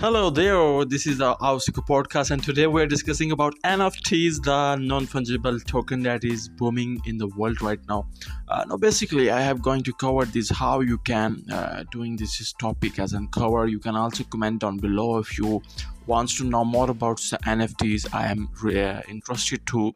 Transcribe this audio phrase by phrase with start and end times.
[0.00, 5.62] Hello there, this is the Ausico podcast, and today we're discussing about NFTs, the non-fungible
[5.66, 8.08] token that is booming in the world right now.
[8.48, 12.54] Uh, now basically I have going to cover this, how you can uh, doing this
[12.58, 13.66] topic as an cover.
[13.66, 15.60] You can also comment down below if you
[16.06, 18.08] wants to know more about NFTs.
[18.14, 19.92] I am uh, interested to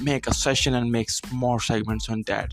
[0.00, 2.52] make a session and make more segments on that.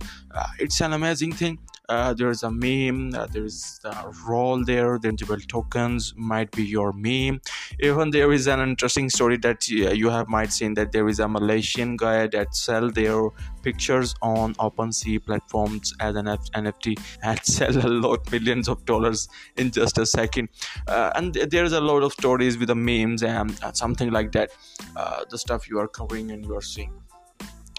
[0.59, 1.57] It's an amazing thing.
[1.87, 6.91] Uh, there's a meme, uh, there's a role there, the interval tokens might be your
[6.93, 7.41] meme.
[7.79, 11.19] Even there is an interesting story that uh, you have might seen, that there is
[11.19, 13.29] a Malaysian guy that sell their
[13.61, 19.27] pictures on OpenSea platforms as an NFT and sell a lot, millions of dollars
[19.57, 20.49] in just a second.
[20.87, 24.51] And there's a lot of stories with the memes and something like that,
[24.95, 26.93] the stuff you are covering and you are seeing.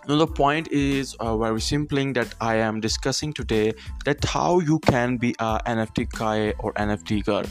[0.08, 3.72] Now the point is uh, very simply that I am discussing today,
[4.04, 7.42] that how you can be a NFT guy or NFT girl.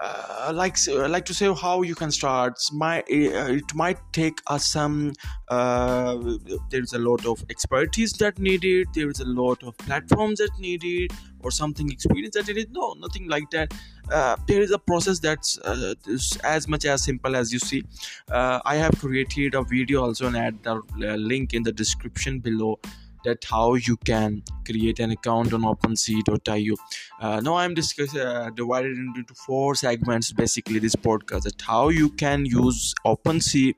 [0.00, 2.60] Uh, uh, like to say how you can start.
[2.80, 5.12] Uh, it might take us some
[5.48, 10.50] there is a lot of expertise that needed, there is a lot of platforms that
[10.58, 12.72] needed, or something experience that needed.
[12.72, 13.74] No, nothing like that.
[14.46, 15.58] There is a process that's
[16.44, 17.82] as much as simple as you see.
[18.30, 22.78] I have created a video also and add the link in the description below
[23.24, 26.74] that how you can create an account on OpenSea.io.
[27.20, 32.10] Uh, now I'm discussing uh, divided into four segments basically this podcast, that how you
[32.10, 33.74] can use OpenSea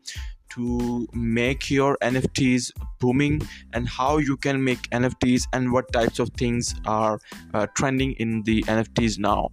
[0.51, 3.41] to make your NFTs booming,
[3.73, 7.21] and how you can make NFTs, and what types of things are
[7.55, 9.51] uh, trending in the NFTs now.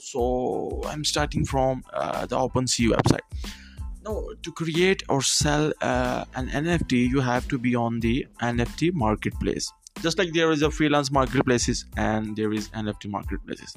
[0.00, 3.46] So I'm starting from the OpenSea website.
[4.02, 8.94] No, to create or sell uh, an NFT, you have to be on the NFT
[8.94, 9.70] marketplace.
[10.02, 13.76] Just like there is a freelance marketplaces and there is NFT marketplaces.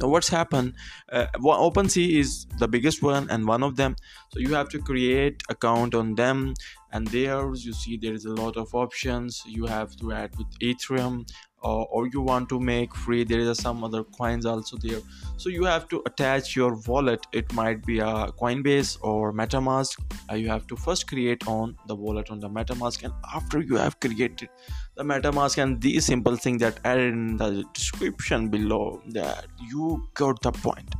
[0.00, 0.74] Now what's happened,
[1.12, 3.96] uh, OpenSea is the biggest one and one of them.
[4.32, 6.54] So you have to create account on them
[6.92, 9.42] and there you see there is a lot of options.
[9.46, 11.28] You have to add with Ethereum,
[11.62, 13.24] or you want to make free.
[13.24, 15.00] There is some other coins also there,
[15.36, 17.26] so you have to attach your wallet.
[17.32, 20.02] It might be a Coinbase or MetaMask.
[20.30, 23.76] Uh, you have to first create on the wallet on the MetaMask, and after you
[23.76, 24.48] have created
[24.96, 30.40] the MetaMask and the simple thing that added in the description below, that you got
[30.42, 30.94] the point.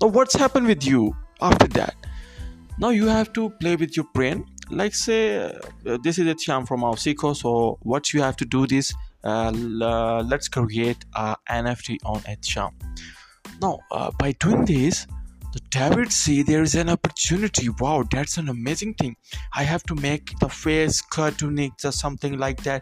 [0.00, 1.94] Now what's happened with you after that?
[2.78, 4.40] Now you have to play with your brain
[4.76, 5.12] like see
[6.04, 7.50] this is eight شام from Aao Seekho so
[7.90, 8.86] what you have to do this
[10.30, 11.04] let's کرو get
[11.52, 12.74] an F D on eight شام
[13.62, 13.74] now
[14.20, 15.04] by doing this
[16.46, 19.12] there is an opportunity wow that's an amazing thing
[19.56, 21.90] I have to make the face کر to neck the
[22.20, 22.78] something like then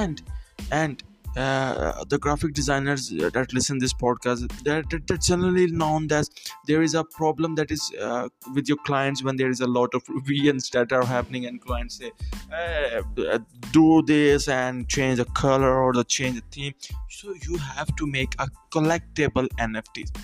[0.00, 1.00] and
[1.36, 4.82] Uh, the graphic designers that listen this podcast, they're
[5.16, 6.28] generally known that
[6.66, 9.94] there is a problem that is uh, with your clients when there is a lot
[9.94, 12.12] of variants that are happening, and clients say
[12.54, 13.38] uh,
[13.70, 16.74] do this and change the color or the change the theme.
[17.08, 20.14] So you have to make a collectible NFTs.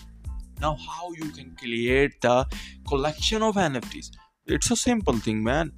[0.60, 2.46] Now how you can create the
[2.86, 4.10] collection of NFTs?
[4.46, 5.72] It's a simple thing, man.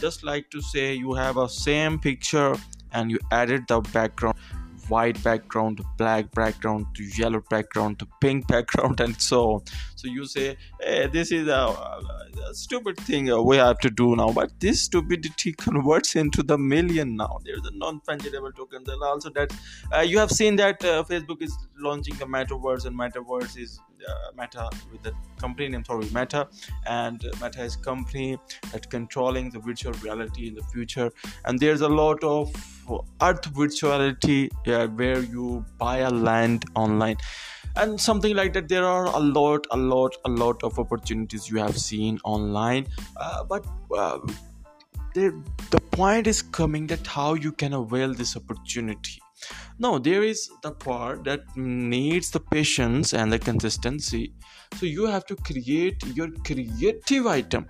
[0.00, 2.56] Just like to say you have a same picture
[2.94, 4.26] and you added the background
[4.90, 5.16] white
[5.54, 6.26] background black
[6.64, 7.38] background yellow
[7.74, 8.44] background pink
[8.74, 10.54] background and so you say
[24.06, 26.46] Uh, Meta with the company name, sorry, Meta,
[26.86, 28.38] and Meta is company
[28.70, 31.10] that controlling the virtual reality in the future.
[31.44, 32.48] And there's a lot of
[33.20, 34.52] earth virtuality
[34.96, 37.16] where you buy a land online
[37.74, 38.68] and something like that.
[38.68, 43.66] There are a lot of opportunities you have seen online, uh, but
[43.96, 44.20] uh,
[45.14, 49.16] the point is coming that how you can avail this opportunity.
[49.78, 54.34] Now there is the part that needs the patience and the consistency.
[54.74, 57.66] So you have to create your creative item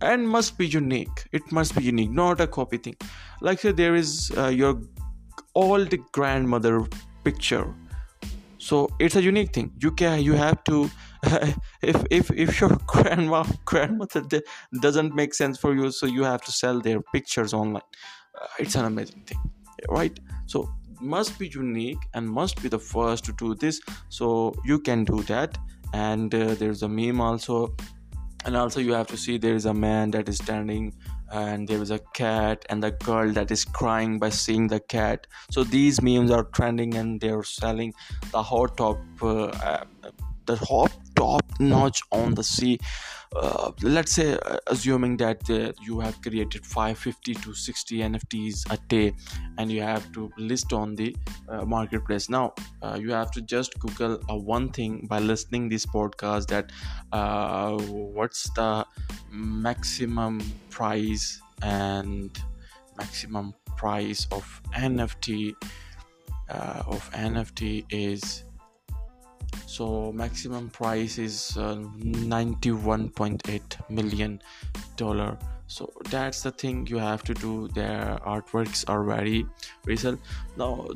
[0.00, 1.26] and must be unique.
[1.32, 2.96] It must be unique, not a copy thing.
[3.40, 4.80] Like say there is uh, your
[5.54, 6.86] old grandmother
[7.22, 7.74] picture,
[8.58, 9.72] so it's a unique thing.
[9.78, 10.90] You have to
[11.82, 12.76] if your
[13.66, 14.22] grandmother
[14.80, 17.82] doesn't make sense for you, so you have to sell their pictures online.
[18.40, 19.50] Uh, it's an amazing thing
[19.88, 20.18] right?
[20.46, 20.68] So
[21.00, 25.22] must be unique and must be the first to do this, so you can do
[25.24, 25.56] that.
[25.92, 27.74] And uh, there's a meme also,
[28.44, 30.92] and also you have to see there is a man that is standing
[31.32, 35.26] and there is a cat and the girl that is crying by seeing the cat.
[35.50, 37.94] So these memes are trending and they are selling
[38.30, 39.84] the hot top uh,
[40.46, 40.56] the
[41.16, 42.78] top notch on the sea.
[43.34, 48.78] Uh, let's say uh, assuming that uh, you have created 550 to 60 NFTs a
[48.86, 49.12] day
[49.58, 51.16] and you have to list on the
[51.66, 52.30] marketplace.
[52.30, 52.54] Now
[52.96, 56.70] you have to just Google one thing by listening this podcast, that
[57.80, 58.86] what's the
[59.30, 62.20] maximum price of
[64.72, 65.56] NFT
[67.90, 68.42] is
[69.74, 74.40] so maximum price is uh, $91.8 million.
[75.66, 77.66] So that's the thing you have to do.
[77.68, 79.44] Their artworks are very
[79.84, 80.20] recent.
[80.56, 80.86] Now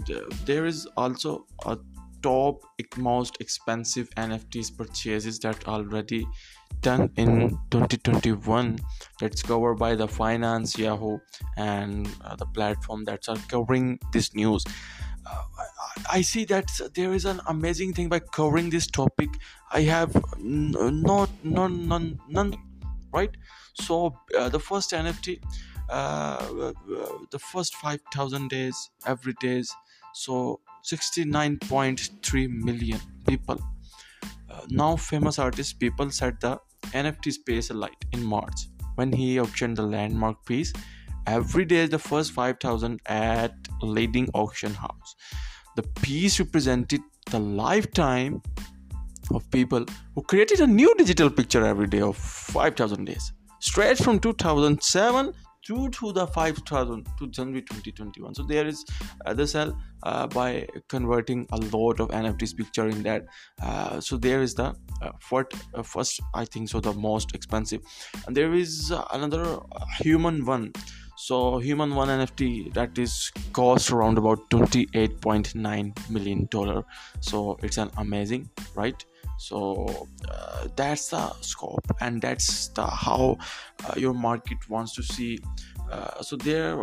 [0.45, 1.77] there is also a
[2.23, 2.63] top
[2.97, 6.25] most expensive NFTs purchases that already
[6.81, 8.79] done in 2021
[9.19, 11.19] that's covered by the Finance, Yahoo,
[11.57, 14.63] and uh, the platform that's are covering this news.
[16.11, 19.29] I see that there is an amazing thing by covering this topic.
[19.73, 22.21] I have none,
[23.13, 23.37] right?
[23.75, 25.43] So uh, the first NFT,
[25.89, 26.73] uh, uh,
[27.31, 29.75] the first 5,000 days, every days,
[30.15, 33.61] so 69.3 million people.
[34.71, 39.83] Now famous artist people set the NFT space alight in March when he auctioned the
[39.83, 40.73] landmark piece
[41.29, 43.53] every day the first 5,000 at
[43.83, 45.15] leading auction house.
[45.77, 48.41] The piece represented the lifetime
[49.35, 54.19] of people who created a new digital picture every day of 5,000 days, straight from
[54.19, 55.35] 2007
[55.69, 58.35] 2 to the 5,000 to January 2021.
[58.35, 58.85] So there is
[59.27, 63.27] uh, the sell uh, by converting a lot of NFTs picture in that.
[63.63, 64.75] Uh, so there is the
[65.83, 67.83] first, I think so, the most expensive.
[68.27, 69.59] And there is another
[70.01, 70.73] human one.
[71.19, 76.85] So human one NFT that is cost around about $28.9 million.
[77.21, 79.05] So it's an amazing, right?
[79.39, 83.39] So uh, that's the scope, and that's the how
[83.85, 85.39] uh, your market wants to see.
[85.91, 86.77] Uh, so there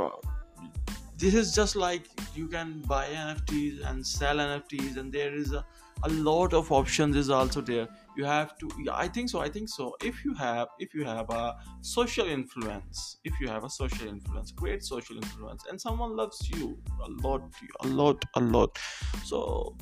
[1.17, 6.09] this is just like you can buy NFTs and sell NFTs, and there is a
[6.09, 9.95] lot of options is also there you have to, yeah, I think so.
[10.01, 13.17] If you have a social influence,
[14.55, 18.77] great social influence, and someone loves you a lot,
[19.23, 19.75] so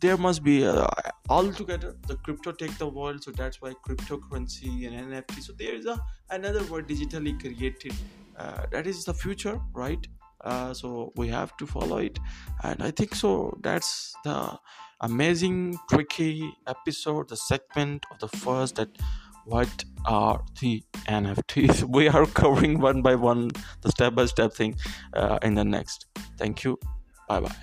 [0.00, 0.86] there must be uh,
[1.28, 3.22] altogether the crypto take the world.
[3.22, 5.42] So that's why cryptocurrency and NFT.
[5.42, 5.86] So there is
[6.30, 7.94] another word, digitally created.
[8.36, 10.06] Uh, that is the future, right?
[10.44, 12.18] Uh, so we have to follow it,
[12.62, 13.56] and I think so.
[13.62, 14.58] That's the
[15.00, 18.88] amazing, tricky episode, the segment of the first, that
[19.44, 21.84] what are the NFTs.
[21.84, 23.50] We are covering one by one,
[23.80, 24.76] the step-by-step thing
[25.14, 26.06] uh, in the next.
[26.36, 26.78] Thank you.
[27.28, 27.58] Bye-bye.